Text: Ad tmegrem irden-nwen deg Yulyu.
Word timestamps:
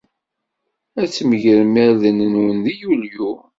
Ad 1.01 1.09
tmegrem 1.09 1.73
irden-nwen 1.85 2.57
deg 2.65 2.75
Yulyu. 2.81 3.31